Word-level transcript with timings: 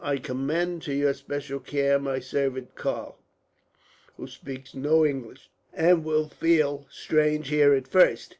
I 0.03 0.17
commend 0.17 0.81
to 0.81 0.93
your 0.95 1.13
special 1.13 1.59
care 1.59 1.99
my 1.99 2.17
servant 2.17 2.73
Karl, 2.73 3.19
who 4.17 4.25
speaks 4.25 4.73
no 4.73 5.05
English, 5.05 5.51
and 5.75 6.03
will 6.03 6.27
feel 6.27 6.87
strange 6.89 7.49
here 7.49 7.75
at 7.75 7.87
first. 7.87 8.29